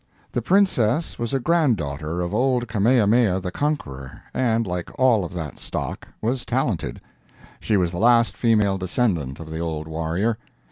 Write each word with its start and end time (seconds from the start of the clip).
The 0.31 0.41
Princess 0.41 1.19
was 1.19 1.31
a 1.31 1.39
granddaughter 1.39 2.21
of 2.21 2.33
old 2.33 2.67
Kamehameha 2.67 3.39
the 3.39 3.51
Conqueror, 3.51 4.23
and 4.33 4.65
like 4.65 4.89
all 4.97 5.23
of 5.23 5.31
that 5.33 5.59
stock, 5.59 6.07
was 6.23 6.43
talented. 6.43 7.01
She 7.59 7.77
was 7.77 7.91
the 7.91 7.99
last 7.99 8.35
female 8.35 8.79
descendant 8.79 9.39
of 9.39 9.51
the 9.51 9.59
old 9.59 9.87
warrior. 9.87 10.39